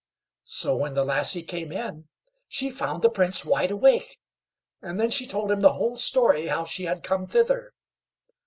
[0.49, 2.07] So, when the lassie came in,
[2.47, 4.17] she found the Prince wide awake;
[4.81, 7.75] and then she told him the whole story how she had come thither.